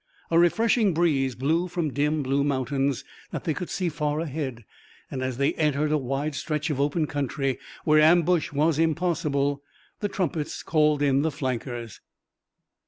[0.31, 4.65] A refreshing breeze blew from dim, blue mountains that they could see far ahead,
[5.11, 9.61] and, as they entered a wide stretch of open country where ambush was impossible,
[9.99, 12.01] the trumpets called in the flankers.